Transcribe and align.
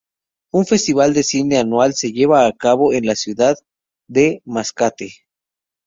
Un 0.51 0.63
festival 0.69 1.13
de 1.13 1.21
cine 1.21 1.59
anual 1.59 1.93
se 1.93 2.11
lleva 2.11 2.47
a 2.47 2.53
cabo 2.53 2.91
en 2.91 3.05
la 3.05 3.13
ciudad 3.15 3.55
de 4.07 4.41
Mascate. 4.45 5.13